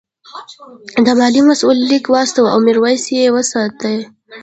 [1.05, 4.03] د مالیې مسوول لیک واستاوه او میرويس یې وستایه.